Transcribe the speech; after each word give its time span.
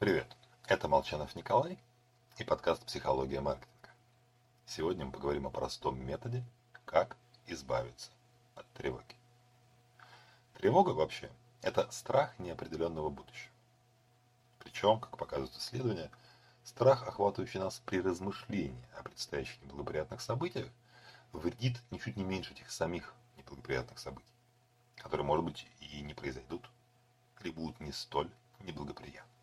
Привет, 0.00 0.34
это 0.66 0.88
Молчанов 0.88 1.36
Николай 1.36 1.78
и 2.38 2.42
подкаст 2.42 2.86
«Психология 2.86 3.42
маркетинга». 3.42 3.90
Сегодня 4.64 5.04
мы 5.04 5.12
поговорим 5.12 5.46
о 5.46 5.50
простом 5.50 6.02
методе, 6.02 6.42
как 6.86 7.18
избавиться 7.44 8.10
от 8.54 8.66
тревоги. 8.72 9.14
Тревога 10.54 10.92
вообще– 10.92 11.30
это 11.60 11.86
страх 11.90 12.38
неопределенного 12.38 13.10
будущего. 13.10 13.52
Причем, 14.60 15.00
как 15.00 15.18
показывают 15.18 15.54
исследования, 15.58 16.10
страх, 16.64 17.06
охватывающий 17.06 17.60
нас 17.60 17.82
при 17.84 18.00
размышлении 18.00 18.88
о 18.98 19.02
предстоящих 19.02 19.60
неблагоприятных 19.60 20.22
событиях, 20.22 20.68
вредит 21.32 21.78
ничуть 21.90 22.16
не 22.16 22.24
меньше 22.24 22.54
этих 22.54 22.70
самих 22.70 23.14
неблагоприятных 23.36 23.98
событий, 23.98 24.32
которые, 24.96 25.26
может 25.26 25.44
быть, 25.44 25.66
и 25.80 26.00
не 26.00 26.14
произойдут, 26.14 26.70
или 27.42 27.50
будут 27.50 27.78
не 27.80 27.92
столь 27.92 28.30
неблагоприятны. 28.60 29.39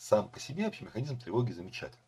Сам 0.00 0.30
по 0.30 0.40
себе 0.40 0.64
вообще 0.64 0.86
механизм 0.86 1.18
тревоги 1.18 1.52
замечательный. 1.52 2.02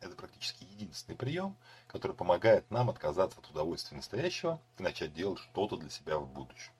Это 0.00 0.14
практически 0.14 0.64
единственный 0.64 1.16
прием, 1.16 1.56
который 1.86 2.14
помогает 2.14 2.70
нам 2.70 2.90
отказаться 2.90 3.38
от 3.38 3.48
удовольствия 3.48 3.96
настоящего 3.96 4.60
и 4.76 4.82
начать 4.82 5.14
делать 5.14 5.38
что-то 5.38 5.78
для 5.78 5.88
себя 5.88 6.18
в 6.18 6.28
будущем. 6.30 6.72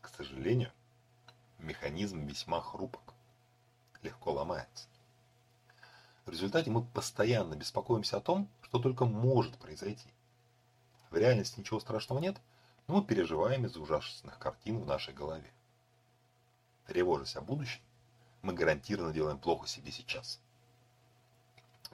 К 0.00 0.08
сожалению, 0.10 0.70
механизм 1.58 2.24
весьма 2.26 2.60
хрупок, 2.60 3.02
легко 4.02 4.30
ломается. 4.30 4.86
В 6.26 6.30
результате 6.30 6.70
мы 6.70 6.84
постоянно 6.84 7.56
беспокоимся 7.56 8.18
о 8.18 8.20
том, 8.20 8.48
что 8.62 8.78
только 8.78 9.04
может 9.04 9.58
произойти. 9.58 10.14
В 11.10 11.16
реальности 11.16 11.58
ничего 11.58 11.80
страшного 11.80 12.20
нет, 12.20 12.36
но 12.86 12.98
мы 12.98 13.04
переживаем 13.04 13.66
из-за 13.66 13.80
ужасных 13.80 14.38
картин 14.38 14.78
в 14.78 14.86
нашей 14.86 15.12
голове. 15.12 15.50
Тревожась 16.86 17.34
о 17.34 17.40
будущем, 17.40 17.80
мы 18.42 18.52
гарантированно 18.54 19.12
делаем 19.12 19.38
плохо 19.38 19.66
себе 19.66 19.92
сейчас. 19.92 20.40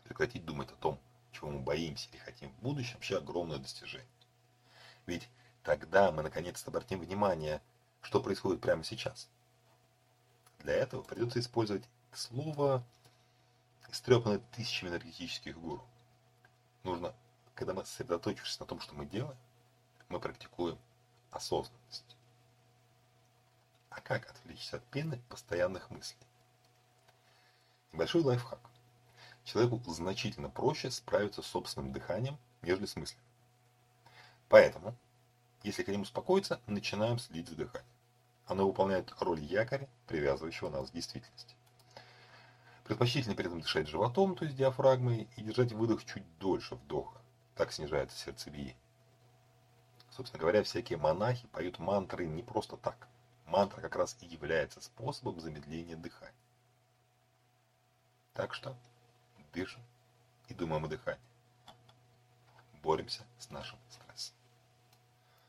Прекратить 0.04 0.44
думать 0.44 0.70
о 0.70 0.76
том, 0.76 1.00
чего 1.32 1.50
мы 1.50 1.60
боимся 1.60 2.08
или 2.10 2.18
хотим 2.18 2.50
в 2.50 2.58
будущем, 2.60 2.94
вообще 2.94 3.18
огромное 3.18 3.58
достижение. 3.58 4.06
Ведь 5.06 5.28
тогда 5.62 6.12
мы 6.12 6.22
наконец-то 6.22 6.70
обратим 6.70 7.00
внимание, 7.00 7.60
что 8.00 8.20
происходит 8.20 8.60
прямо 8.60 8.84
сейчас. 8.84 9.28
Для 10.60 10.74
этого 10.74 11.02
придется 11.02 11.40
использовать 11.40 11.84
слово, 12.12 12.84
истрепанное 13.88 14.38
тысячами 14.54 14.90
энергетических 14.90 15.58
гуру. 15.58 15.84
Нужно, 16.82 17.14
когда 17.54 17.74
мы 17.74 17.84
сосредоточимся 17.84 18.60
на 18.60 18.66
том, 18.66 18.80
что 18.80 18.94
мы 18.94 19.06
делаем, 19.06 19.38
мы 20.08 20.20
практикуем 20.20 20.78
осознанность. 21.30 22.16
А 23.90 24.00
как 24.00 24.30
отвлечься 24.30 24.76
от 24.76 24.84
пены 24.84 25.20
постоянных 25.28 25.90
мыслей? 25.90 26.26
Большой 27.96 28.20
лайфхак. 28.20 28.60
Человеку 29.44 29.80
значительно 29.86 30.50
проще 30.50 30.90
справиться 30.90 31.40
с 31.40 31.46
собственным 31.46 31.92
дыханием, 31.92 32.36
нежели 32.60 32.84
с 32.84 32.94
мыслями. 32.94 33.24
Поэтому, 34.50 34.94
если 35.62 35.82
хотим 35.82 36.02
успокоиться, 36.02 36.60
начинаем 36.66 37.18
следить 37.18 37.48
за 37.48 37.56
дыханием. 37.56 37.90
Оно 38.44 38.66
выполняет 38.66 39.14
роль 39.18 39.40
якоря, 39.40 39.88
привязывающего 40.08 40.68
нас 40.68 40.90
к 40.90 40.92
действительности. 40.92 41.56
Предпочтительно 42.84 43.34
при 43.34 43.46
этом 43.46 43.62
дышать 43.62 43.88
животом, 43.88 44.36
то 44.36 44.44
есть 44.44 44.58
диафрагмой, 44.58 45.26
и 45.36 45.42
держать 45.42 45.72
выдох 45.72 46.04
чуть 46.04 46.38
дольше 46.38 46.74
вдоха. 46.74 47.18
Так 47.54 47.72
снижается 47.72 48.18
сердцебиение. 48.18 48.76
Собственно 50.10 50.42
говоря, 50.42 50.62
всякие 50.62 50.98
монахи 50.98 51.46
поют 51.46 51.78
мантры 51.78 52.26
не 52.26 52.42
просто 52.42 52.76
так. 52.76 53.08
Мантра 53.46 53.80
как 53.80 53.96
раз 53.96 54.18
и 54.20 54.26
является 54.26 54.82
способом 54.82 55.40
замедления 55.40 55.96
дыхания. 55.96 56.35
Так 58.36 58.52
что 58.52 58.76
дышим 59.54 59.80
и 60.48 60.54
думаем 60.54 60.84
о 60.84 60.88
дыхании. 60.88 61.20
Боремся 62.82 63.24
с 63.38 63.50
нашим 63.50 63.78
стрессом. 63.88 64.05